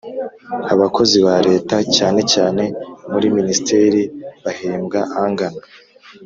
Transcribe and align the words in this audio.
Abakozi 0.73 1.17
ba 1.25 1.35
Leta 1.47 1.75
cyane 1.95 2.21
cyane 2.33 2.63
muri 3.11 3.27
minisiteri 3.37 4.01
bahembwa 4.43 4.99
angana. 5.21 5.61